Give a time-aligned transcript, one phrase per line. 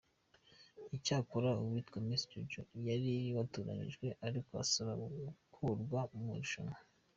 [1.05, 6.77] Cyakora uwitwa Miss Jojo yari yatoranyijwe ariko asaba gukurwa mu irushanwa.